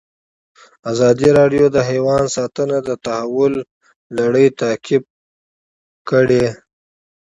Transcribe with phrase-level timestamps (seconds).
[0.91, 3.53] ازادي راډیو د حیوان ساتنه د تحول
[4.17, 5.03] لړۍ تعقیب
[6.09, 6.45] کړې.